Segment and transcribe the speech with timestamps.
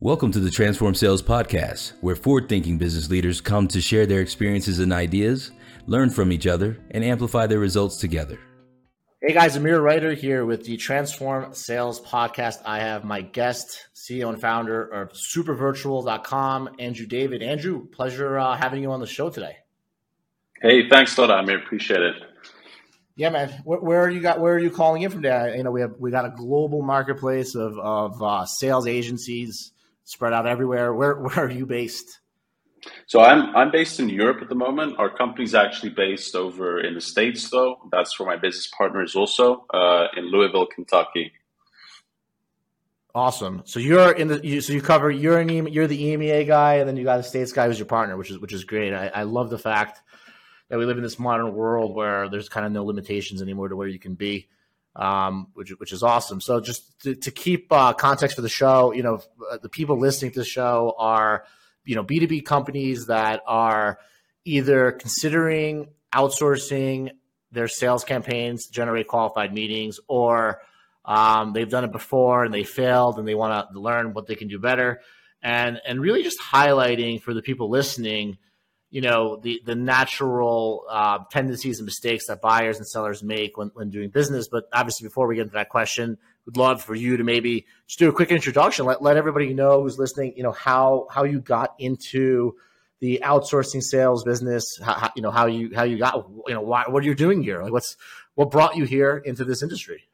[0.00, 4.20] Welcome to the Transform Sales Podcast, where forward thinking business leaders come to share their
[4.20, 5.50] experiences and ideas,
[5.86, 8.38] learn from each other, and amplify their results together.
[9.20, 12.58] Hey guys, Amir Reiter here with the Transform Sales Podcast.
[12.64, 17.42] I have my guest, CEO and founder of supervirtual.com, Andrew David.
[17.42, 19.56] Andrew, pleasure uh, having you on the show today.
[20.62, 21.32] Hey, thanks, Todd.
[21.32, 22.14] I appreciate it.
[23.16, 23.48] Yeah, man.
[23.64, 24.38] Where, where, are you got?
[24.38, 25.22] Where are you calling in from?
[25.22, 25.56] Today?
[25.56, 29.72] You know, we have we got a global marketplace of of uh, sales agencies
[30.08, 30.94] spread out everywhere.
[30.94, 32.20] Where where are you based?
[33.06, 34.98] So I'm I'm based in Europe at the moment.
[34.98, 37.76] Our company's actually based over in the states, though.
[37.92, 41.32] That's where my business partner is also uh, in Louisville, Kentucky.
[43.14, 43.62] Awesome.
[43.64, 46.88] So you're in the you, so you cover you're an you're the EMEA guy, and
[46.88, 48.94] then you got a states guy who's your partner, which is which is great.
[48.94, 50.00] I, I love the fact
[50.68, 53.76] that we live in this modern world where there's kind of no limitations anymore to
[53.76, 54.48] where you can be
[54.96, 56.40] um, which which is awesome.
[56.40, 59.20] So just to, to keep uh, context for the show, you know,
[59.50, 61.44] uh, the people listening to the show are
[61.84, 63.98] you know B two B companies that are
[64.44, 67.10] either considering outsourcing
[67.52, 70.60] their sales campaigns to generate qualified meetings, or
[71.04, 74.34] um, they've done it before and they failed, and they want to learn what they
[74.34, 75.00] can do better,
[75.42, 78.38] and and really just highlighting for the people listening
[78.90, 83.70] you know the the natural uh, tendencies and mistakes that buyers and sellers make when,
[83.74, 84.48] when doing business.
[84.48, 87.98] But obviously, before we get into that question, we'd love for you to maybe just
[87.98, 88.86] do a quick introduction.
[88.86, 90.34] Let let everybody know who's listening.
[90.36, 92.56] You know how how you got into
[93.00, 94.78] the outsourcing sales business.
[94.82, 97.14] How, how, you know how you how you got you know why, what are you
[97.14, 97.62] doing here?
[97.62, 97.96] Like what's
[98.34, 100.04] what brought you here into this industry?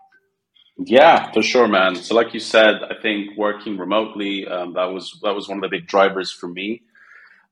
[0.77, 1.95] Yeah, for sure, man.
[1.95, 5.63] So, like you said, I think working remotely um, that was that was one of
[5.63, 6.83] the big drivers for me.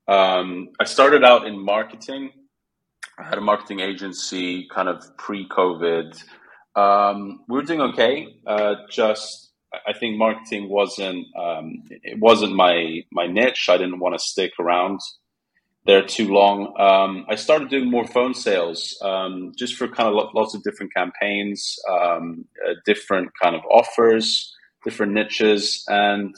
[0.07, 2.31] Um, I started out in marketing.
[3.17, 6.21] I had a marketing agency kind of pre COVID.
[6.75, 8.35] Um, we were doing okay.
[8.45, 9.51] Uh, just,
[9.87, 13.69] I think marketing wasn't, um, it wasn't my, my niche.
[13.69, 14.99] I didn't want to stick around
[15.85, 16.73] there too long.
[16.79, 20.93] Um, I started doing more phone sales, um, just for kind of lots of different
[20.93, 25.83] campaigns, um, uh, different kind of offers, different niches.
[25.87, 26.35] And,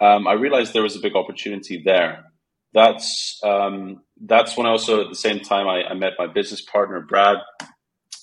[0.00, 2.29] um, I realized there was a big opportunity there
[2.72, 7.00] that's um, that's when also at the same time I, I, met my business partner
[7.00, 7.38] Brad,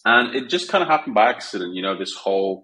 [0.05, 1.75] and it just kind of happened by accident.
[1.75, 2.63] You know, this whole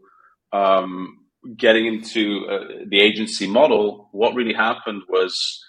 [0.53, 1.17] um,
[1.57, 4.09] getting into uh, the agency model.
[4.11, 5.61] What really happened was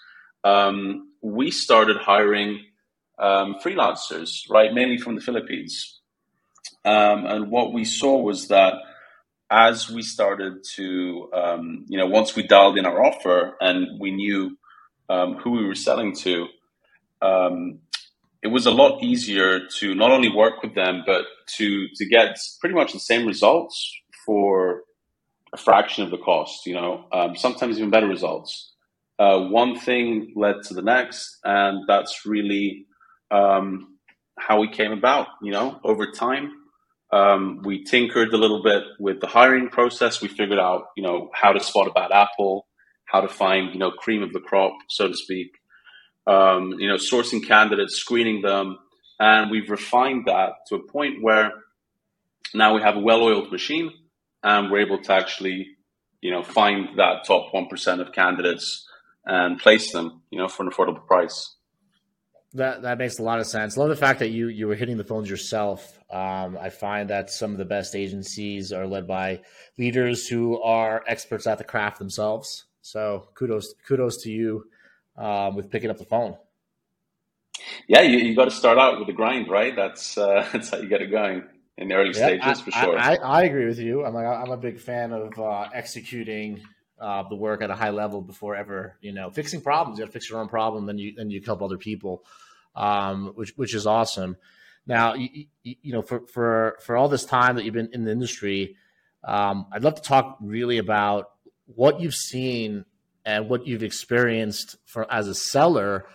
[0.43, 2.63] um, we started hiring
[3.19, 5.99] um, freelancers, right, mainly from the Philippines,
[6.85, 8.75] um, and what we saw was that
[9.51, 14.11] as we started to, um, you know, once we dialed in our offer and we
[14.11, 14.57] knew
[15.09, 16.47] um, who we were selling to,
[17.21, 17.79] um,
[18.43, 21.25] it was a lot easier to not only work with them, but
[21.57, 23.91] to to get pretty much the same results
[24.25, 24.83] for
[25.53, 26.65] a fraction of the cost.
[26.65, 28.73] You know, um, sometimes even better results.
[29.17, 32.85] Uh, one thing led to the next, and that's really
[33.31, 33.97] um,
[34.37, 35.27] how we came about.
[35.41, 36.51] You know, over time,
[37.11, 40.21] um, we tinkered a little bit with the hiring process.
[40.21, 42.67] We figured out, you know, how to spot a bad apple,
[43.15, 45.51] how to find you know cream of the crop, so to speak.
[46.27, 48.77] Um, you know, sourcing candidates, screening them,
[49.19, 51.53] and we've refined that to a point where
[52.53, 53.91] now we have a well-oiled machine,
[54.43, 55.67] and we're able to actually
[56.21, 58.85] you know find that top one percent of candidates
[59.25, 61.55] and place them you know for an affordable price.
[62.53, 63.77] That that makes a lot of sense.
[63.77, 65.99] Love the fact that you you were hitting the phones yourself.
[66.11, 69.41] Um, I find that some of the best agencies are led by
[69.77, 72.65] leaders who are experts at the craft themselves.
[72.85, 74.67] So kudos kudos to you
[75.17, 76.37] um, with picking up the phone.
[77.87, 79.75] Yeah, you, you got to start out with the grind, right?
[79.75, 81.45] That's uh, that's how you get it going
[81.79, 82.99] in the early yeah, stages I, for sure.
[82.99, 84.05] I, I, agree with you.
[84.05, 86.61] I'm like I'm a big fan of uh, executing
[87.01, 89.97] uh, the work at a high level before ever you know fixing problems.
[89.97, 92.23] You got to fix your own problem, then you then you help other people,
[92.75, 94.37] um, which which is awesome.
[94.85, 98.03] Now you, you, you, know for for for all this time that you've been in
[98.03, 98.77] the industry,
[99.23, 101.31] um, I'd love to talk really about
[101.65, 102.85] what you've seen
[103.25, 106.05] and what you've experienced for as a seller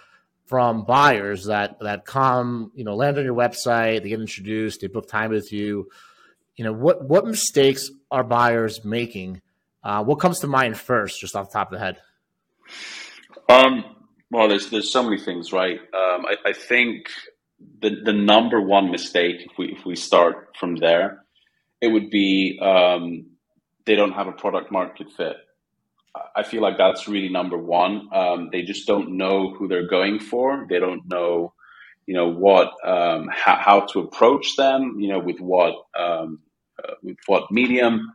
[0.47, 4.89] from buyers that that come, you know, land on your website, they get introduced, they
[4.89, 5.89] book time with you.
[6.57, 9.43] You know, what what mistakes are buyers making?
[9.83, 11.99] Uh, what comes to mind first, just off the top of the head?
[13.49, 13.97] Um,
[14.31, 15.79] well, there's there's so many things, right?
[15.79, 17.09] Um, I, I think
[17.81, 21.25] the the number one mistake, if we if we start from there,
[21.81, 23.27] it would be um,
[23.87, 25.37] they don't have a product market fit.
[26.35, 28.09] I feel like that's really number one.
[28.13, 30.67] Um, they just don't know who they're going for.
[30.69, 31.55] They don't know,
[32.07, 34.97] you know, what um, how, how, to approach them.
[34.99, 36.41] You know, with what um,
[36.83, 38.13] uh, with what medium,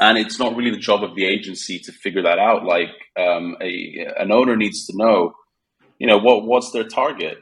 [0.00, 2.64] and it's not really the job of the agency to figure that out.
[2.64, 5.34] Like um, a, an owner needs to know,
[6.00, 7.38] you know, what what's their target,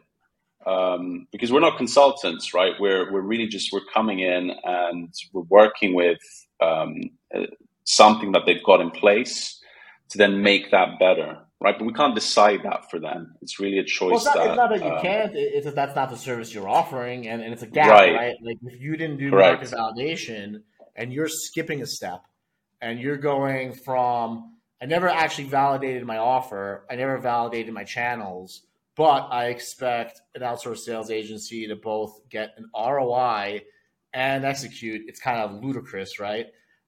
[0.66, 2.75] um, because we're not consultants, right?
[2.78, 6.19] We're we're really just we're coming in and we're working with
[6.60, 6.94] um,
[7.34, 7.43] uh,
[7.84, 9.60] something that they've got in place
[10.10, 11.78] to then make that better, right?
[11.78, 13.34] But we can't decide that for them.
[13.43, 14.10] It's really a choice.
[14.10, 15.32] Well, it's, not, that, it's not that you uh, can't.
[15.34, 18.14] It's that that's not the service you're offering, and, and it's a gap, Right.
[18.14, 18.37] right.
[18.43, 19.72] Like if you didn't do Correct.
[19.72, 20.62] market validation,
[20.96, 22.22] and you're skipping a step,
[22.81, 28.62] and you're going from I never actually validated my offer, I never validated my channels,
[28.94, 33.62] but I expect an outsourced sales agency to both get an ROI
[34.12, 35.02] and execute.
[35.06, 36.46] It's kind of ludicrous, right?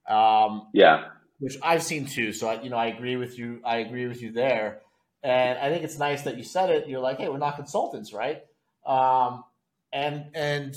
[0.08, 1.08] Um, yeah,
[1.38, 2.32] which I've seen too.
[2.32, 3.61] So I, you know, I agree with you.
[3.64, 4.81] I agree with you there,
[5.22, 6.88] and I think it's nice that you said it.
[6.88, 8.43] You're like, hey, we're not consultants, right?
[8.87, 9.44] Um,
[9.93, 10.75] and and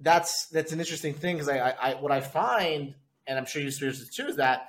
[0.00, 2.94] that's that's an interesting thing because I, I, I what I find,
[3.26, 4.68] and I'm sure you experience it too, is that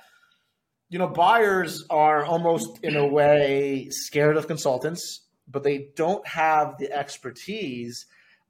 [0.88, 6.78] you know buyers are almost in a way scared of consultants, but they don't have
[6.78, 8.06] the expertise.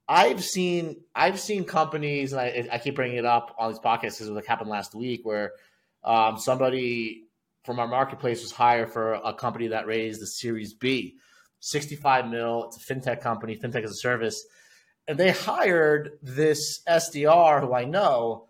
[0.09, 4.19] I've seen I've seen companies, and I, I keep bringing it up on these podcasts
[4.19, 5.53] because it happened last week, where
[6.03, 7.25] um, somebody
[7.65, 11.17] from our marketplace was hired for a company that raised the Series B,
[11.61, 12.65] 65 mil.
[12.65, 14.43] It's a fintech company, fintech as a service.
[15.07, 18.49] And they hired this SDR who I know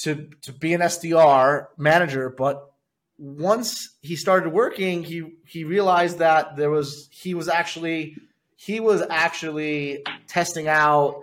[0.00, 2.28] to, to be an SDR manager.
[2.28, 2.70] But
[3.16, 8.16] once he started working, he, he realized that there was, he was actually,
[8.60, 11.22] he was actually testing out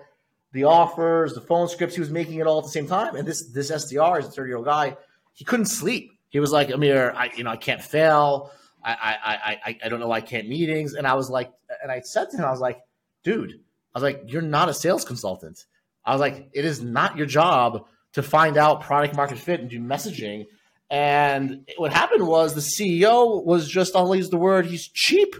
[0.54, 1.96] the offers, the phone scripts.
[1.96, 3.16] He was making it all at the same time.
[3.16, 4.98] And this, this SDR is a 30 year old guy
[5.36, 6.12] he couldn't sleep.
[6.30, 8.52] He was like, Amir, I, you know, I can't fail.
[8.84, 10.94] I, I, I, I don't know why I can't meetings.
[10.94, 11.52] And I was like,
[11.82, 12.82] and I said to him, I was like,
[13.24, 15.66] dude, I was like, you're not a sales consultant.
[16.06, 19.70] I was like, it is not your job to find out product market fit and
[19.70, 20.46] do messaging.
[20.90, 25.36] And what happened was the CEO was just, I'll use the word, he's cheap.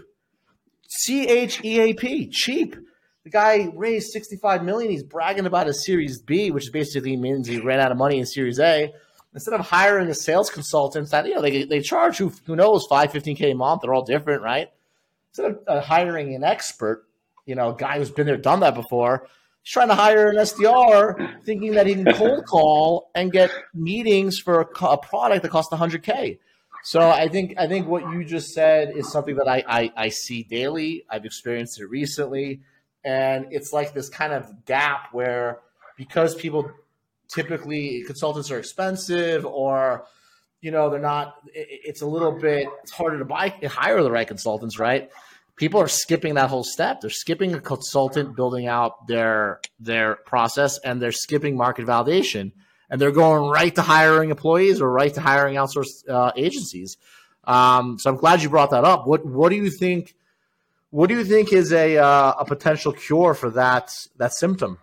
[0.88, 2.76] C H E A P, cheap.
[3.24, 4.90] The guy raised 65 million.
[4.90, 8.26] He's bragging about a Series B, which basically means he ran out of money in
[8.26, 8.92] Series A
[9.36, 12.86] instead of hiring a sales consultant that you know they, they charge who, who knows
[12.88, 14.68] 5 15k a month they're all different right
[15.30, 17.04] instead of uh, hiring an expert
[17.44, 19.28] you know a guy who's been there done that before
[19.62, 24.38] he's trying to hire an sdr thinking that he can cold call and get meetings
[24.38, 26.38] for a, a product that costs 100k
[26.86, 30.08] so i think i think what you just said is something that I, I i
[30.08, 31.04] see daily.
[31.10, 32.60] I've experienced it recently.
[33.04, 35.60] And it's like this kind of gap where
[35.96, 36.70] because people
[37.28, 40.04] typically consultants are expensive or
[40.60, 44.28] you know they're not it's a little bit it's harder to buy hire the right
[44.28, 45.10] consultants right?
[45.56, 47.00] People are skipping that whole step.
[47.00, 52.52] They're skipping a consultant building out their their process and they're skipping market validation
[52.90, 56.96] and they're going right to hiring employees or right to hiring outsourced uh, agencies
[57.44, 60.14] um, so i'm glad you brought that up what what do you think
[60.90, 64.78] what do you think is a uh, a potential cure for that that symptom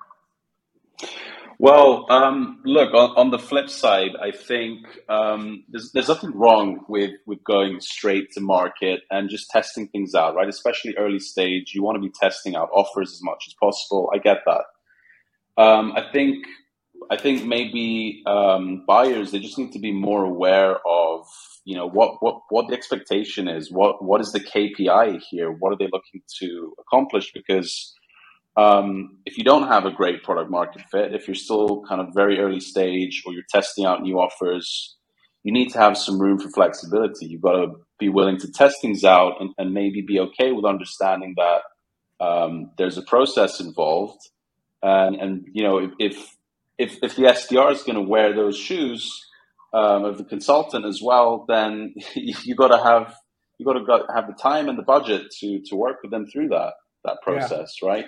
[1.60, 6.84] Well, um, look on, on, the flip side, I think um, there's, there's nothing wrong
[6.90, 10.50] with with going straight to market and just testing things out, right?
[10.50, 14.12] Especially early stage, you want to be testing out offers as much as possible.
[14.14, 14.66] I get that.
[15.62, 16.46] Um, I think
[17.12, 21.26] I think maybe um, buyers they just need to be more aware of
[21.66, 25.74] you know what what what the expectation is, what what is the KPI here, what
[25.74, 27.94] are they looking to accomplish because
[28.56, 32.14] um, if you don't have a great product market fit, if you're still kind of
[32.14, 34.96] very early stage or you're testing out new offers,
[35.44, 37.26] you need to have some room for flexibility.
[37.26, 40.66] You've got to be willing to test things out and, and maybe be okay with
[40.66, 44.20] understanding that um, there's a process involved.
[44.84, 46.38] And, and you know, if, if,
[46.78, 49.26] if if the SDR is going to wear those shoes
[49.74, 53.16] um, of the consultant as well, then you got to have
[53.58, 56.50] you got to have the time and the budget to to work with them through
[56.50, 57.90] that that process, yeah.
[57.90, 58.06] right?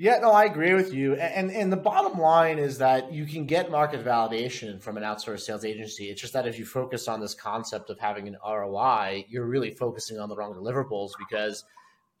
[0.00, 1.14] Yeah, no, I agree with you.
[1.14, 5.40] And and the bottom line is that you can get market validation from an outsourced
[5.40, 6.08] sales agency.
[6.08, 9.72] It's just that if you focus on this concept of having an ROI, you're really
[9.72, 11.64] focusing on the wrong deliverables because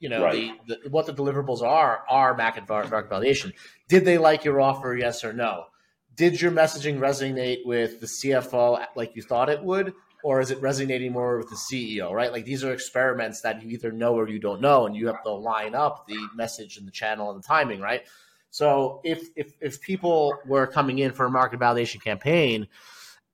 [0.00, 0.52] you know right.
[0.66, 3.52] the, the, what the deliverables are are market market validation.
[3.88, 4.96] Did they like your offer?
[4.96, 5.66] Yes or no?
[6.14, 9.94] Did your messaging resonate with the CFO like you thought it would?
[10.22, 12.32] or is it resonating more with the CEO, right?
[12.32, 15.22] Like these are experiments that you either know or you don't know, and you have
[15.22, 18.02] to line up the message and the channel and the timing, right?
[18.50, 22.68] So if if if people were coming in for a market validation campaign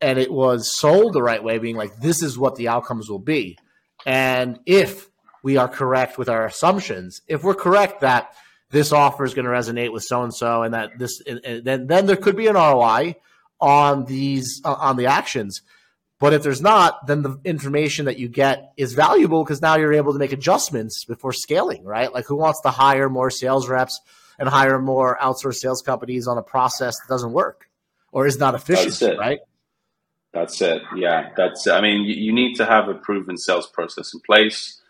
[0.00, 3.18] and it was sold the right way, being like this is what the outcomes will
[3.18, 3.56] be,
[4.04, 5.08] and if
[5.44, 8.34] we are correct with our assumptions, if we're correct that
[8.70, 11.86] this offer is going to resonate with so and so, and that this, and then
[11.86, 13.16] then there could be an ROI
[13.60, 15.60] on these uh, on the actions.
[16.18, 19.92] But if there's not, then the information that you get is valuable because now you're
[19.92, 22.12] able to make adjustments before scaling, right?
[22.12, 24.00] Like who wants to hire more sales reps
[24.38, 27.68] and hire more outsourced sales companies on a process that doesn't work
[28.12, 29.40] or is not efficient, right?
[30.32, 30.82] That's it.
[30.96, 31.66] Yeah, that's.
[31.66, 34.80] I mean, you, need to have a proven sales process in place.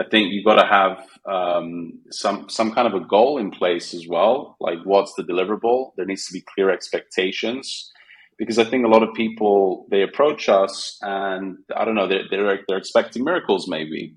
[0.00, 3.92] I think you've got to have um, some some kind of a goal in place
[3.92, 4.56] as well.
[4.58, 5.92] Like, what's the deliverable?
[5.96, 7.92] There needs to be clear expectations
[8.38, 12.24] because I think a lot of people they approach us and I don't know they're
[12.30, 14.16] they're, they're expecting miracles maybe,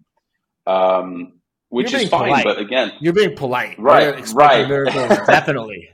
[0.65, 1.33] um,
[1.67, 2.29] which is fine.
[2.29, 2.45] Polite.
[2.45, 4.33] But again, you're being polite, right?
[4.33, 5.89] Right, miracles, definitely.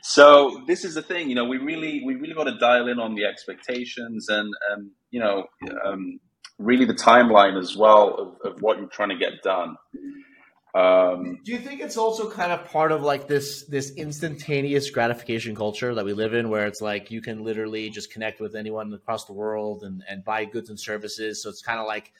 [0.00, 2.98] so this is the thing, you know, we really we really got to dial in
[2.98, 5.44] on the expectations and and you know
[5.84, 6.18] um,
[6.58, 9.76] really the timeline as well of, of what you're trying to get done.
[10.74, 15.56] Um, Do you think it's also kind of part of like this this instantaneous gratification
[15.56, 18.92] culture that we live in, where it's like you can literally just connect with anyone
[18.92, 21.42] across the world and, and buy goods and services?
[21.42, 22.12] So it's kind of like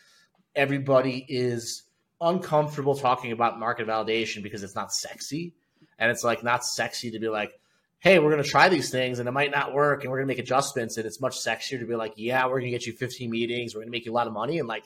[0.57, 1.83] everybody is
[2.21, 5.53] uncomfortable talking about market validation because it's not sexy,
[5.99, 7.53] and it's like not sexy to be like,
[8.01, 10.29] hey, we're going to try these things and it might not work and we're going
[10.29, 10.97] to make adjustments.
[10.97, 13.75] And it's much sexier to be like, yeah, we're going to get you 15 meetings.
[13.75, 14.59] We're going to make you a lot of money.
[14.59, 14.85] And like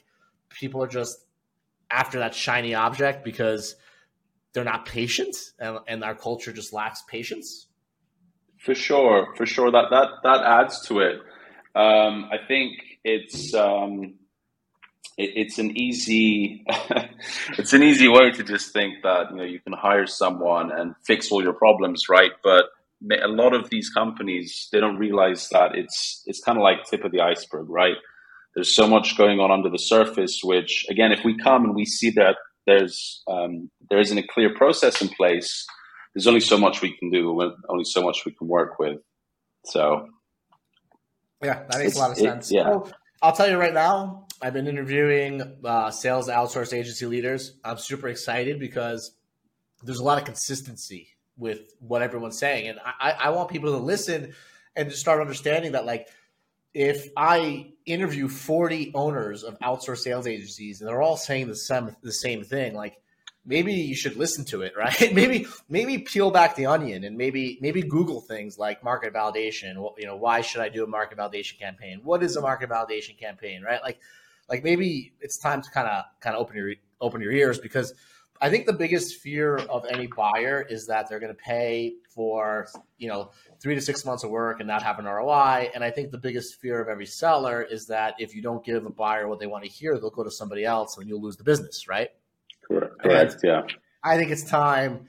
[0.49, 1.19] people are just
[1.91, 3.77] after that shiny object because
[4.55, 7.67] they're not patient and, and our culture just lacks patience.
[8.59, 9.35] For sure.
[9.37, 9.71] For sure.
[9.71, 11.17] That, that, that adds to it.
[11.75, 12.73] Um, I think
[13.05, 14.15] it's, um,
[15.19, 16.65] it's an easy
[17.59, 20.95] it's an easy way to just think that you know you can hire someone and
[21.05, 22.65] fix all your problems right but
[23.11, 27.05] a lot of these companies they don't realize that it's it's kind of like tip
[27.05, 27.97] of the iceberg, right?
[28.55, 30.41] There's so much going on under the surface.
[30.43, 34.55] Which again, if we come and we see that there's um, there isn't a clear
[34.55, 35.67] process in place,
[36.15, 38.99] there's only so much we can do, only so much we can work with.
[39.65, 40.09] So,
[41.43, 42.51] yeah, that makes a lot of sense.
[42.51, 42.79] It, yeah.
[43.23, 47.57] I'll tell you right now, I've been interviewing uh, sales outsource agency leaders.
[47.65, 49.15] I'm super excited because
[49.85, 51.09] there's a lot of consistency
[51.43, 52.69] with what everyone's saying.
[52.69, 54.33] And I, I want people to listen
[54.77, 56.09] and to start understanding that like
[56.73, 61.95] if I interview 40 owners of outsourced sales agencies and they're all saying the same
[62.03, 62.97] the same thing, like
[63.45, 65.13] maybe you should listen to it, right?
[65.13, 69.75] maybe maybe peel back the onion and maybe maybe Google things like market validation.
[69.99, 72.01] You know, why should I do a market validation campaign?
[72.05, 73.83] What is a market validation campaign, right?
[73.83, 73.99] Like
[74.49, 77.93] like maybe it's time to kind of kind of open your open your ears because
[78.43, 82.67] I think the biggest fear of any buyer is that they're going to pay for,
[82.99, 83.31] you know,
[83.63, 85.71] three to six months of work and not have an ROI.
[85.73, 88.85] And I think the biggest fear of every seller is that if you don't give
[88.85, 91.37] a buyer what they want to hear, they'll go to somebody else and you'll lose
[91.37, 92.09] the business, right?
[92.67, 92.99] Correct.
[93.01, 93.37] Correct.
[93.45, 93.63] Yeah.
[94.03, 95.07] I think it's time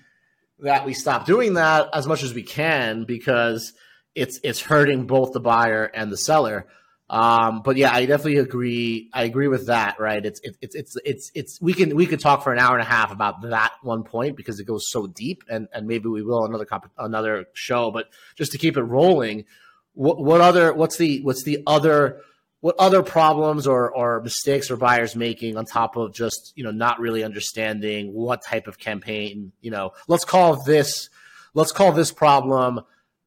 [0.60, 3.74] that we stop doing that as much as we can because
[4.14, 6.68] it's it's hurting both the buyer and the seller.
[7.10, 9.10] Um, but yeah, I definitely agree.
[9.14, 10.00] I agree with that.
[10.00, 10.26] Right?
[10.26, 12.90] It's it's it's it's it's we can we could talk for an hour and a
[12.90, 16.46] half about that one point because it goes so deep, and and maybe we will
[16.46, 17.92] another comp- another show.
[17.92, 19.46] But just to keep it rolling,
[19.94, 22.22] what what other what's the what's the other
[22.64, 26.72] what other problems or, or mistakes are buyers making on top of just you know
[26.72, 31.10] not really understanding what type of campaign you know let's call this
[31.54, 32.80] let's call this problem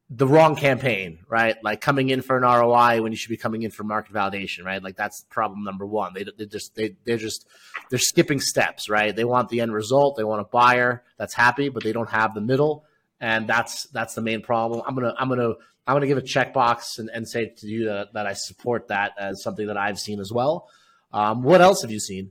[0.09, 1.57] the wrong campaign, right?
[1.65, 4.65] Like coming in for an ROI when you should be coming in for market validation,
[4.65, 4.83] right?
[4.83, 6.15] Like that's problem number one.
[6.15, 7.47] They, they just they they're just
[7.91, 9.15] they're skipping steps, right?
[9.15, 10.17] They want the end result.
[10.17, 12.85] They want a buyer that's happy, but they don't have the middle,
[13.21, 14.83] and that's that's the main problem.
[14.87, 15.55] I'm gonna I'm gonna
[15.89, 19.13] I'm gonna give a checkbox and, and say to you that, that I support that
[19.19, 20.69] as something that I've seen as well.
[21.13, 22.31] Um, what else have you seen?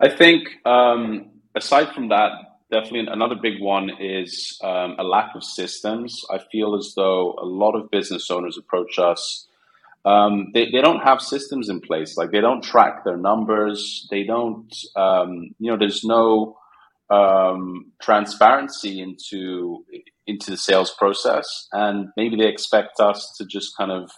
[0.00, 2.32] I think um, aside from that,
[2.70, 6.24] definitely another big one is um, a lack of systems.
[6.30, 9.46] I feel as though a lot of business owners approach us.
[10.04, 12.16] Um, they, they don't have systems in place.
[12.16, 14.06] Like they don't track their numbers.
[14.10, 16.58] They don't, um, you know, there's no
[17.10, 19.84] um, transparency into
[20.26, 24.10] into the sales process, and maybe they expect us to just kind of,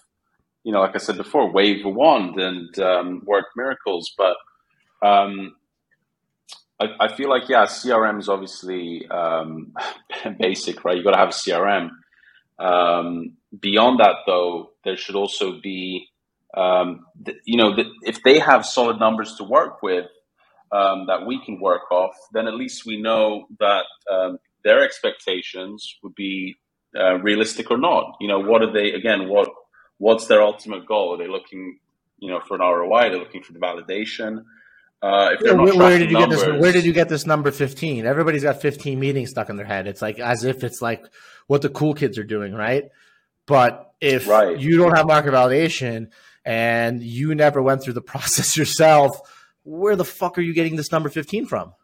[0.64, 4.12] you know, like I said before, wave a wand and um, work miracles.
[4.18, 4.36] But
[5.06, 5.54] um,
[6.80, 9.74] I, I feel like yeah, CRM is obviously um,
[10.40, 10.96] basic, right?
[10.96, 11.90] You got to have a CRM.
[12.58, 16.08] Um, beyond that, though, there should also be,
[16.56, 20.06] um, th- you know, th- if they have solid numbers to work with
[20.72, 25.96] um, that we can work off, then at least we know that um, their expectations
[26.02, 26.56] would be
[26.98, 28.16] uh, realistic or not.
[28.20, 28.92] You know, what are they?
[28.92, 29.48] Again, what
[29.98, 31.14] what's their ultimate goal?
[31.14, 31.78] Are they looking,
[32.18, 32.96] you know, for an ROI?
[32.96, 34.44] Are They're looking for the validation.
[35.02, 36.60] Uh, where, where did you numbers, get this?
[36.60, 38.04] Where did you get this number fifteen?
[38.06, 39.86] Everybody's got fifteen meetings stuck in their head.
[39.86, 41.04] It's like as if it's like
[41.46, 42.90] what the cool kids are doing, right?
[43.46, 44.58] But if Right.
[44.58, 46.10] you don't have market validation
[46.44, 49.18] and you never went through the process yourself,
[49.64, 51.74] where the fuck are you getting this number 15 from?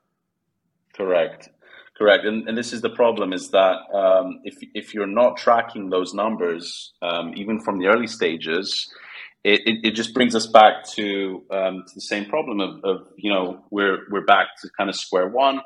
[0.94, 1.49] Correct.
[1.96, 2.25] Correct.
[2.26, 6.12] And, and this is the problem is that um, if, if you're not tracking those
[6.12, 8.92] numbers, um, even from the early stages,
[9.50, 12.97] it, it, it just brings us back to, um, to the same problem of, of,
[13.25, 15.59] you know, we're, we're back to kind of square one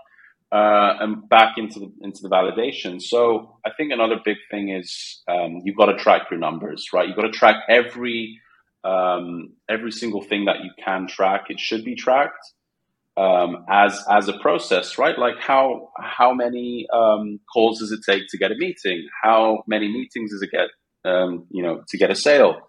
[0.52, 3.00] uh, and back into the, into the validation.
[3.00, 3.22] So
[3.64, 7.06] I think another big thing is um, you've got to track your numbers, right?
[7.06, 8.38] You've got to track every,
[8.84, 11.42] um, every single thing that you can track.
[11.48, 12.44] It should be tracked
[13.16, 15.18] um, as as a process, right?
[15.18, 19.08] Like how how many um, calls does it take to get a meeting?
[19.22, 20.68] How many meetings does it get,
[21.10, 22.60] um, you know, to get a sale?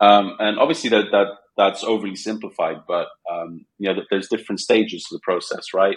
[0.00, 5.04] Um, and obviously that that that's overly simplified, but um, you know, there's different stages
[5.04, 5.96] to the process, right?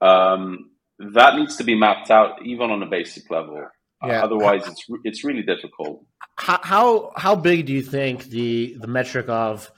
[0.00, 3.66] Um, that needs to be mapped out even on a basic level.
[4.02, 4.24] Uh, Yeah.
[4.24, 6.04] otherwise, it's it's really difficult.
[6.36, 9.70] How, how big do you think the the metric of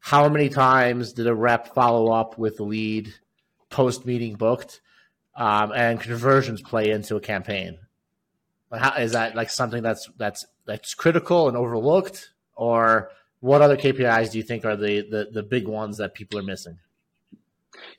[0.00, 3.12] how many times did a rep follow up with the lead
[3.70, 4.80] post meeting booked
[5.34, 7.78] um, and conversions play into a campaign?
[8.72, 13.10] How, is that like something that's that's that's critical and overlooked, or
[13.40, 16.42] what other KPIs do you think are the the, the big ones that people are
[16.42, 16.78] missing?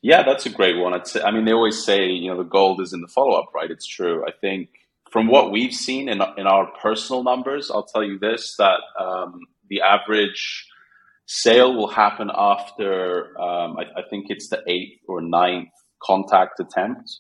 [0.02, 0.94] Yeah, that's a great one.
[0.94, 3.72] I mean, they always say, you know, the gold is in the follow up, right?
[3.72, 4.26] It's true.
[4.28, 4.70] I think
[5.12, 9.42] from what we've seen in, in our personal numbers, I'll tell you this that um,
[9.70, 10.68] the average
[11.26, 15.70] sale will happen after, um, I, I think it's the eighth or ninth
[16.04, 17.20] contact attempt.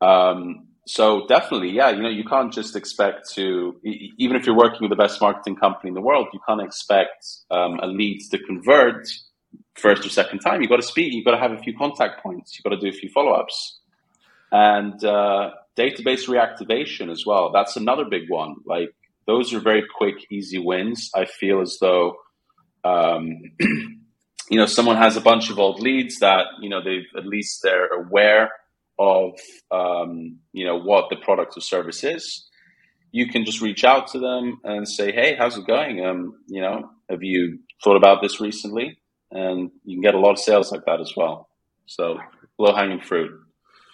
[0.00, 4.80] Um, so definitely, yeah, you know, you can't just expect to, even if you're working
[4.80, 8.38] with the best marketing company in the world, you can't expect um, a lead to
[8.38, 9.06] convert
[9.74, 10.62] first or second time.
[10.62, 11.12] You've got to speak.
[11.12, 12.56] You've got to have a few contact points.
[12.56, 13.80] You've got to do a few follow ups.
[14.50, 17.52] And uh, database reactivation as well.
[17.52, 18.56] That's another big one.
[18.64, 18.88] Like
[19.26, 21.10] those are very quick, easy wins.
[21.14, 22.16] I feel as though,
[22.82, 27.26] um, you know, someone has a bunch of old leads that, you know, they've at
[27.26, 28.50] least they're aware
[28.98, 29.32] of,
[29.70, 32.48] um, you know, what the product or service is.
[33.10, 36.04] You can just reach out to them and say, Hey, how's it going?
[36.04, 38.98] Um, you know, have you thought about this recently?
[39.30, 41.48] and you can get a lot of sales like that as well.
[41.86, 42.18] So
[42.58, 43.32] low hanging fruit.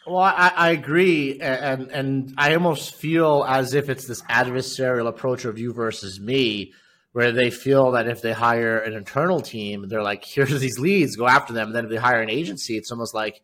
[0.07, 5.47] Well, I, I agree, and and I almost feel as if it's this adversarial approach
[5.47, 6.75] of you versus me,
[7.12, 11.17] where they feel that if they hire an internal team, they're like, "Here's these leads,
[11.17, 13.40] go after them." And then if they hire an agency, it's almost like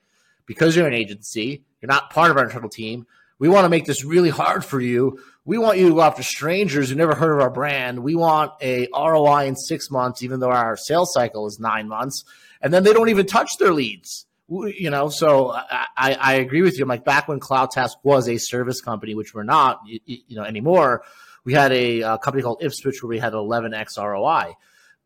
[0.51, 3.07] because you're an agency, you're not part of our internal team.
[3.39, 5.21] We want to make this really hard for you.
[5.45, 8.01] We want you to go after strangers who never heard of our brand.
[8.01, 12.25] We want a ROI in six months, even though our sales cycle is nine months.
[12.61, 16.77] And then they don't even touch their leads you know, so I, I agree with
[16.77, 16.83] you.
[16.83, 20.43] I'm like back when CloudTask was a service company, which we're not, you, you know,
[20.43, 21.05] anymore.
[21.45, 24.55] We had a, a, company called Ipswitch where we had 11x ROI.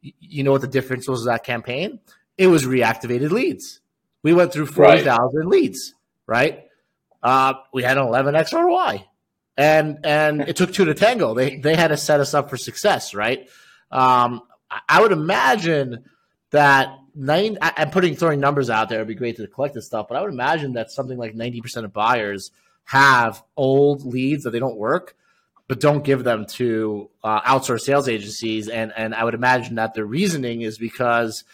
[0.01, 2.01] You know what the difference was of that campaign?
[2.39, 3.83] It was reactivated leads.
[4.25, 5.47] We went through 40,000 right.
[5.47, 5.95] leads,
[6.27, 6.65] right?
[7.23, 9.05] Uh, we had an 11x ROI,
[9.57, 11.35] and and it took two to tango.
[11.35, 13.49] They they had to set us up for success, right?
[13.91, 14.43] Um,
[14.89, 16.05] I would imagine
[16.51, 18.99] that nine I'm putting throwing numbers out there.
[18.99, 21.85] It'd be great to collect this stuff, but I would imagine that something like 90%
[21.85, 22.51] of buyers
[22.85, 25.17] have old leads that they don't work,
[25.69, 28.69] but don't give them to uh, outsourced sales agencies.
[28.69, 31.45] And and I would imagine that their reasoning is because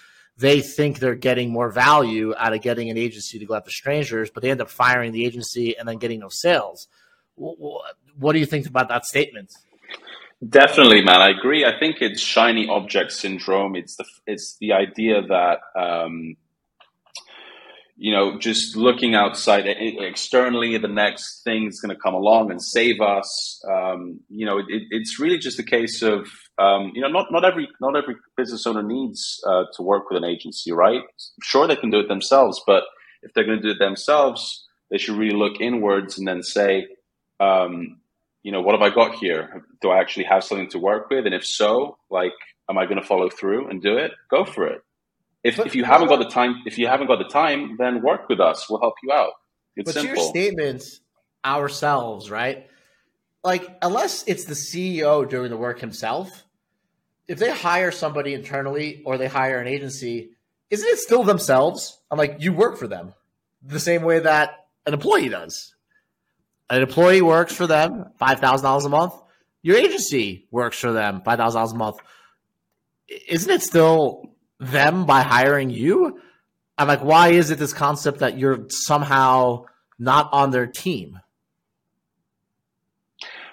[0.41, 4.31] they think they're getting more value out of getting an agency to go after strangers,
[4.31, 6.89] but they end up firing the agency and then getting no sales.
[7.37, 9.51] What, do you think about that statement?
[10.47, 11.21] Definitely, man.
[11.21, 11.65] I agree.
[11.67, 13.77] I think it's shiny object syndrome.
[13.77, 16.37] It's the it's the idea that um,
[18.01, 22.61] you know just looking outside externally, the next thing is going to come along and
[22.63, 23.63] save us.
[23.71, 26.27] Um, you know, it, it's really just a case of
[26.59, 30.17] um, you know not not every not every business owner needs uh, to work with
[30.17, 31.03] an agency, right?
[31.43, 32.85] Sure, they can do it themselves, but
[33.23, 36.87] if they're going to do it themselves, they should really look inwards and then say.
[37.39, 38.01] Um,
[38.43, 39.67] you know, what have I got here?
[39.83, 41.27] Do I actually have something to work with?
[41.27, 42.33] And if so, like,
[42.71, 44.13] am I going to follow through and do it?
[44.31, 44.81] Go for it.
[45.43, 48.03] If, but, if you haven't got the time, if you haven't got the time, then
[48.03, 48.69] work with us.
[48.69, 49.33] We'll help you out.
[49.77, 50.17] It's but simple.
[50.17, 51.01] your statements
[51.45, 52.67] ourselves, right?
[53.43, 56.45] Like, unless it's the CEO doing the work himself,
[57.27, 60.33] if they hire somebody internally or they hire an agency,
[60.69, 61.99] isn't it still themselves?
[62.11, 63.15] I'm like, you work for them
[63.63, 65.75] the same way that an employee does
[66.71, 69.13] an employee works for them five thousand dollars a month.
[69.63, 71.97] Your agency works for them five thousand dollars a month.
[73.29, 76.21] Isn't it still them by hiring you?
[76.79, 79.65] I'm like, why is it this concept that you're somehow
[79.99, 81.19] not on their team?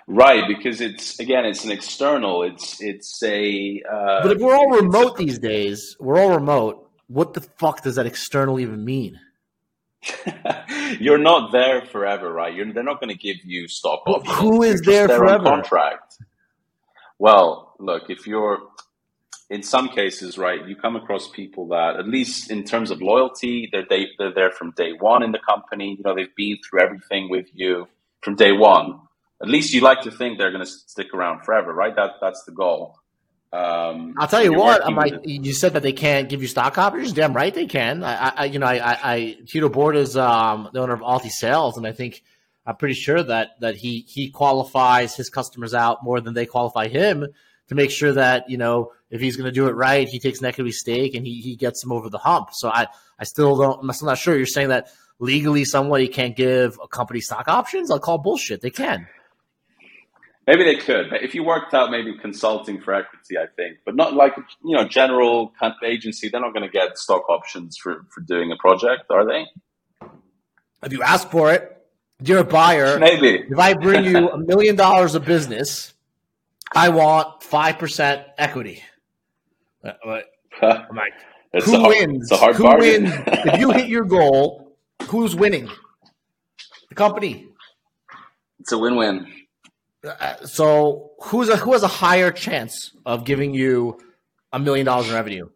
[0.10, 2.44] Right, because it's again, it's an external.
[2.44, 3.82] It's it's a.
[3.90, 6.90] Uh, but if we're all remote these days, we're all remote.
[7.08, 9.20] What the fuck does that external even mean?
[11.00, 12.54] you're not there forever, right?
[12.54, 14.38] You're, they're not going to give you stock options.
[14.38, 15.44] Who is there, there forever?
[15.44, 16.18] contract.
[17.20, 18.60] Well, look, if you're
[19.50, 23.70] in some cases, right, you come across people that, at least in terms of loyalty,
[23.72, 25.96] they're they, they're there from day one in the company.
[25.98, 27.88] You know, they've been through everything with you
[28.22, 29.00] from day one.
[29.42, 31.96] At least you like to think they're going to stick around forever, right?
[31.96, 33.00] That that's the goal.
[33.54, 34.86] Um, I'll tell you what.
[34.86, 37.14] I'm like, you said that they can't give you stock options.
[37.14, 38.04] Damn right they can.
[38.04, 41.78] I, I you know, I, I, I Tito Bohrt is um, the owner of AltiSales,
[41.78, 42.24] and I think
[42.66, 46.90] I'm pretty sure that that he he qualifies his customers out more than they qualify
[46.90, 47.26] him
[47.70, 50.40] to make sure that you know if he's going to do it right, he takes
[50.40, 52.50] an equity stake and he he gets him over the hump.
[52.54, 52.88] So I
[53.20, 53.82] I still don't.
[53.82, 54.36] I'm still not sure.
[54.36, 54.90] You're saying that
[55.20, 57.92] legally somebody can't give a company stock options?
[57.92, 58.62] I'll call bullshit.
[58.62, 59.08] They can.
[60.46, 61.10] Maybe they could.
[61.10, 64.78] But if you worked out maybe consulting for equity, I think, but not like you
[64.78, 65.52] know general
[65.84, 66.30] agency.
[66.30, 69.46] They're not going to get stock options for for doing a project, are they?
[70.84, 71.78] If you ask for it,
[72.24, 72.98] you're a buyer.
[72.98, 73.46] Maybe.
[73.50, 75.94] If I bring you a million dollars of business,
[76.74, 78.84] I want five percent equity.
[79.84, 79.92] Uh,
[80.62, 81.14] I'm like,
[81.54, 82.30] it's who hard, wins?
[82.30, 83.04] who bargain.
[83.04, 83.14] wins?
[83.28, 85.70] if you hit your goal, who's winning?
[86.90, 87.48] The company.
[88.60, 89.32] It's a win-win.
[90.04, 94.00] Uh, so who's a, who has a higher chance of giving you
[94.52, 95.50] a million dollars in revenue?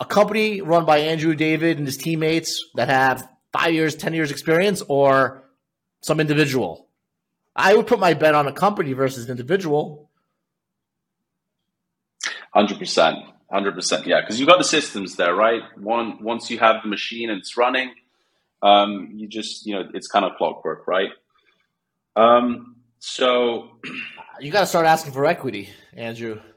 [0.00, 4.30] A company run by Andrew David and his teammates that have five years, ten years
[4.30, 5.44] experience, or
[6.02, 6.88] some individual?
[7.56, 10.07] I would put my bet on a company versus an individual.
[12.52, 13.18] Hundred percent,
[13.50, 14.06] hundred percent.
[14.06, 15.62] Yeah, because you've got the systems there, right?
[15.76, 17.92] One once you have the machine and it's running,
[18.62, 21.10] um, you just you know it's kind of clockwork, right?
[22.16, 23.70] Um, so
[24.40, 26.40] you got to start asking for equity, Andrew.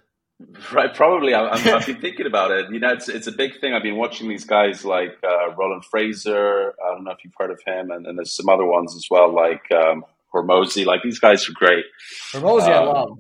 [0.74, 1.36] Right, probably.
[1.36, 2.72] I, have been thinking about it.
[2.72, 3.76] You know, it's it's a big thing.
[3.76, 6.74] I've been watching these guys like uh, Roland Frazier.
[6.84, 9.06] I don't know if you've heard of him, and, and there's some other ones as
[9.12, 10.84] well, like um, Hormozi.
[10.84, 11.86] Like these guys are great.
[12.32, 13.20] Hormozi, um, I love.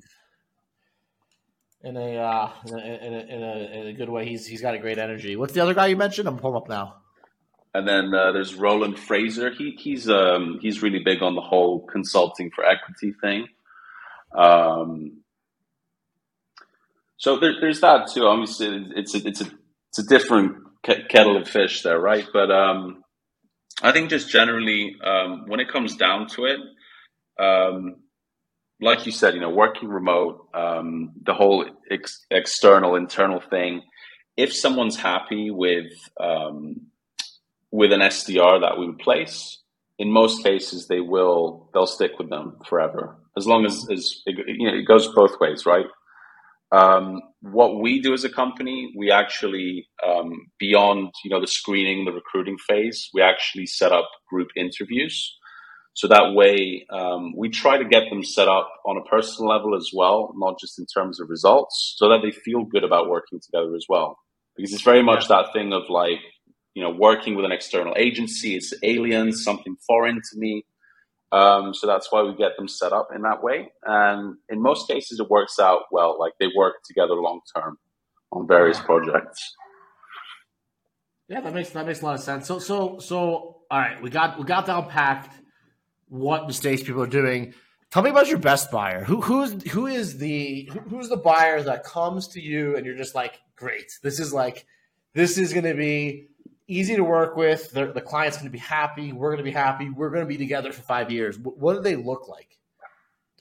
[1.83, 4.27] In a, uh, in a, in a, in a good way.
[4.27, 5.35] He's he's got a great energy.
[5.35, 6.27] What's the other guy you mentioned?
[6.27, 6.97] I'm pulling up now.
[7.73, 9.49] And then uh, there's Roland Frazier.
[9.51, 13.47] He he's um he's really big on the whole consulting for equity thing.
[14.37, 15.21] Um,
[17.17, 18.25] so there, there's that too.
[18.25, 19.45] Obviously, it's a, it's a
[19.89, 22.27] it's a different kettle of fish there, right?
[22.31, 23.03] But um,
[23.81, 26.59] I think just generally, um, when it comes down to it,
[27.43, 27.95] um,
[28.81, 33.83] like you said, you know, working remote, um, the whole ex- external internal thing.
[34.37, 36.87] If someone's happy with um,
[37.69, 39.61] with an SDR that we place,
[39.99, 43.17] in most cases they will they'll stick with them forever.
[43.37, 45.85] As long as, as it, you know it goes both ways right?
[46.71, 52.05] Um, what we do as a company we actually um, beyond you know the screening
[52.05, 55.37] the recruiting phase we actually set up group interviews
[55.93, 59.75] so that way um, we try to get them set up on a personal level
[59.75, 63.39] as well not just in terms of results so that they feel good about working
[63.39, 64.17] together as well
[64.55, 65.37] because it's very much yeah.
[65.37, 66.19] that thing of like
[66.73, 68.55] you know, working with an external agency.
[68.55, 70.65] It's alien, something foreign to me.
[71.31, 73.71] Um, so that's why we get them set up in that way.
[73.85, 76.17] And in most cases, it works out well.
[76.19, 77.77] Like they work together long term
[78.31, 79.55] on various projects.
[81.27, 82.47] Yeah, that makes that makes a lot of sense.
[82.47, 85.33] So so so all right, we got we got down packed
[86.11, 87.53] what mistakes people are doing.
[87.89, 89.03] Tell me about your best buyer.
[89.03, 93.15] Who who's who is the who's the buyer that comes to you and you're just
[93.15, 94.65] like, great, this is like
[95.13, 96.27] this is going to be
[96.67, 97.71] easy to work with.
[97.71, 99.11] The, the client's going to be happy.
[99.11, 99.89] We're going to be happy.
[99.89, 101.37] We're going to be together for five years.
[101.39, 102.57] What do they look like?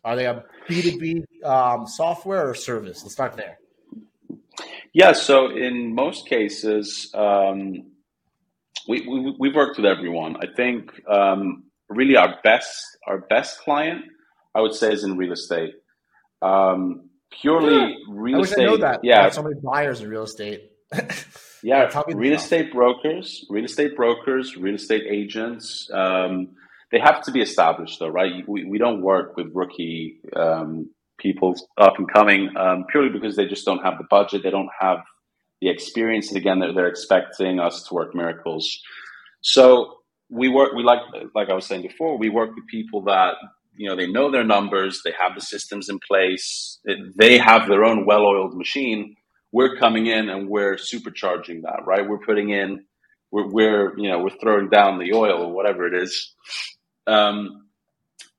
[0.04, 3.02] Are they a B2B um, software or service?
[3.02, 3.59] Let's start there.
[4.92, 7.90] Yeah, so in most cases, um,
[8.88, 10.37] we, we, we've worked with everyone.
[10.37, 14.05] I think um, really our best our best client,
[14.55, 15.74] I would say, is in real estate.
[16.40, 17.94] Um, purely yeah.
[18.09, 18.62] real I estate.
[18.62, 19.00] I know that.
[19.03, 20.70] Yeah, so many buyers in real estate.
[21.62, 25.90] Yeah, real estate brokers, real estate brokers, real estate agents.
[25.92, 26.55] Um,
[26.90, 28.48] they have to be established, though, right?
[28.48, 33.46] We, we don't work with rookie um, people up and coming um, purely because they
[33.46, 34.42] just don't have the budget.
[34.42, 34.98] They don't have
[35.61, 38.81] the experience, and again, they're, they're expecting us to work miracles.
[39.42, 39.99] So
[40.31, 40.73] we work.
[40.75, 41.01] We like,
[41.35, 43.35] like I was saying before, we work with people that
[43.77, 46.79] you know they know their numbers, they have the systems in place,
[47.16, 49.16] they have their own well-oiled machine
[49.53, 52.09] we're coming in and we're supercharging that, right?
[52.09, 52.85] We're putting in,
[53.31, 56.35] we're, we're you know, we're throwing down the oil or whatever it is.
[57.07, 57.66] Um,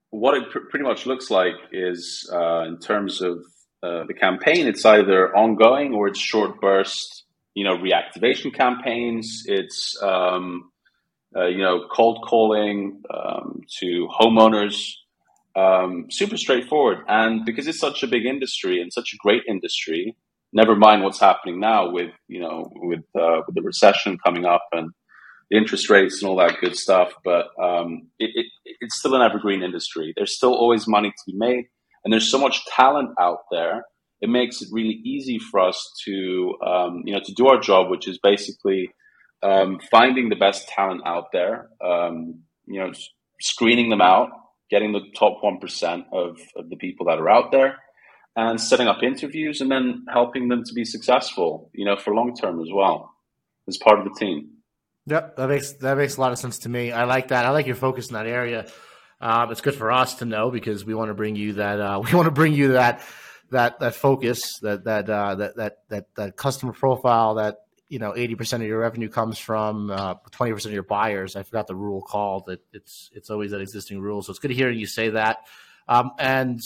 [0.10, 3.40] what it pr- pretty much looks like is uh, in terms of
[3.84, 7.26] uh, the campaign, it's either ongoing or it's short burst,
[7.56, 9.44] you know, reactivation campaigns.
[9.48, 10.71] It's um,
[11.36, 14.94] uh, you know cold calling um, to homeowners.
[15.54, 20.16] Um, super straightforward, and because it's such a big industry and such a great industry,
[20.54, 24.64] never mind what's happening now with you know with uh, with the recession coming up
[24.72, 24.92] and
[25.50, 27.14] the interest rates and all that good stuff.
[27.24, 30.14] But um, it, it, it's still an evergreen industry.
[30.16, 31.66] There's still always money to be made,
[32.04, 33.84] and there's so much talent out there.
[34.22, 37.90] It makes it really easy for us to um, you know to do our job,
[37.90, 38.90] which is basically
[39.44, 41.70] um, finding the best talent out there.
[41.84, 42.92] Um, you know,
[43.40, 44.30] screening them out,
[44.70, 47.78] getting the top one percent of, of the people that are out there.
[48.34, 52.34] And setting up interviews and then helping them to be successful, you know, for long
[52.34, 53.14] term as well,
[53.68, 54.52] as part of the team.
[55.08, 56.94] Yep, that makes that makes a lot of sense to me.
[56.94, 57.46] I like that.
[57.46, 58.68] I like your focus in that area.
[59.20, 61.82] Um, it's good for us to know because we want to bring you that.
[61.82, 63.02] Uh, we want to bring you that
[63.50, 67.58] that that focus, that that uh, that that that that customer profile that
[67.92, 70.84] you know eighty percent of your revenue comes from uh, twenty uh, percent of your
[70.84, 71.36] buyers.
[71.36, 72.48] I forgot the rule called.
[72.48, 74.22] It, it's it's always that existing rule.
[74.22, 75.40] So it's good to hear you say that.
[75.90, 76.62] Um, and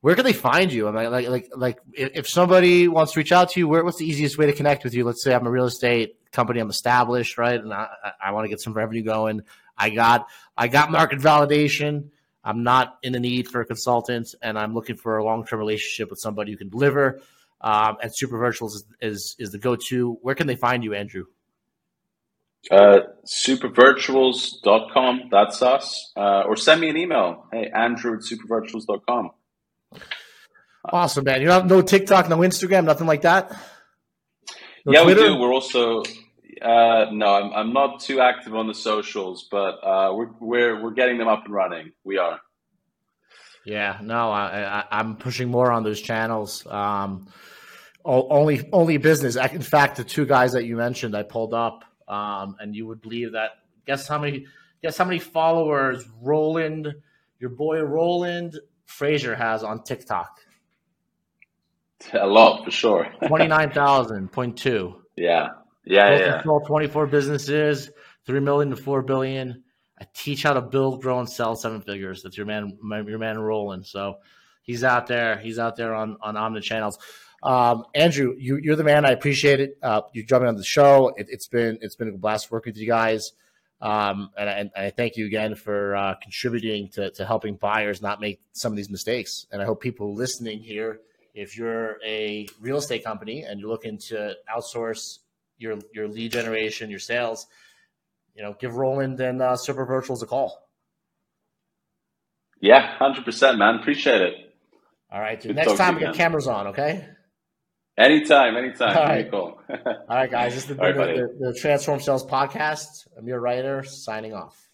[0.00, 0.88] where can they find you?
[0.88, 3.98] I mean, like like like if somebody wants to reach out to you, where what's
[3.98, 5.04] the easiest way to connect with you?
[5.04, 7.60] Let's say I'm a real estate company I'm established, right?
[7.60, 7.88] And I,
[8.24, 9.42] I want to get some revenue going.
[9.76, 12.08] I got I got market validation.
[12.42, 15.58] I'm not in the need for a consultant, and I'm looking for a long term
[15.58, 17.20] relationship with somebody who can deliver.
[17.62, 20.18] Um, and Super Virtuals is, is, is the go to.
[20.22, 21.24] Where can they find you, Andrew?
[22.70, 25.28] Uh, supervirtuals.com.
[25.30, 26.12] That's us.
[26.16, 27.46] Uh, or send me an email.
[27.52, 29.30] Hey, Andrew at supervirtuals.com.
[30.84, 31.42] Awesome, man.
[31.42, 33.50] You have no TikTok, no Instagram, nothing like that?
[34.84, 35.22] No yeah, Twitter?
[35.22, 35.38] we do.
[35.38, 36.02] We're also
[36.62, 40.92] uh, no, I'm, I'm not too active on the socials, but uh, we're we're we're
[40.92, 41.92] getting them up and running.
[42.04, 42.40] We are.
[43.64, 46.66] Yeah, no, I, I am pushing more on those channels.
[46.66, 47.28] Um,
[48.04, 49.36] only only business.
[49.36, 53.00] In fact, the two guys that you mentioned, I pulled up, um, and you would
[53.00, 53.50] believe that.
[53.86, 54.46] Guess how many?
[54.82, 56.92] Guess how many followers Roland,
[57.38, 60.38] your boy Roland Frazier has on TikTok?
[62.12, 63.06] A lot for sure.
[63.26, 65.02] Twenty nine thousand point two.
[65.16, 65.48] Yeah.
[65.84, 66.32] Yeah, Both yeah.
[66.34, 67.90] Control 24 businesses,
[68.26, 69.62] 3 million to 4 billion.
[70.00, 72.22] I teach how to build, grow, and sell seven figures.
[72.22, 73.86] That's your man, your man Roland.
[73.86, 74.16] So
[74.62, 75.38] he's out there.
[75.38, 76.98] He's out there on on Omni channels.
[77.42, 79.04] Um, Andrew, you, are the man.
[79.04, 79.78] I appreciate it.
[79.82, 81.12] Uh, you jumping on the show.
[81.16, 83.32] It, has been it's been a blast working with you guys.
[83.80, 88.20] Um, and, and, I thank you again for uh, contributing to, to helping buyers not
[88.20, 89.46] make some of these mistakes.
[89.50, 91.00] And I hope people listening here,
[91.34, 95.18] if you're a real estate company and you're looking to outsource
[95.58, 97.48] your your lead generation, your sales,
[98.36, 100.68] you know, give Roland and uh, Super Virtuals a call.
[102.60, 103.80] Yeah, hundred percent, man.
[103.80, 104.34] Appreciate it.
[105.10, 105.56] All right, dude.
[105.56, 107.08] Next time we get cameras on, okay?
[107.98, 108.96] Anytime, anytime.
[108.96, 109.60] All right, cool.
[109.68, 110.54] All right, guys.
[110.54, 113.06] This is the, right, the, the, the Transform Sales podcast.
[113.18, 114.70] Amir Reiter signing off.